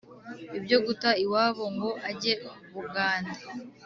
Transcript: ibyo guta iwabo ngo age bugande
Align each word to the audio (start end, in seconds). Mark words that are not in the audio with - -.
ibyo 0.57 0.77
guta 0.85 1.09
iwabo 1.23 1.63
ngo 1.75 1.89
age 2.09 2.33
bugande 2.73 3.37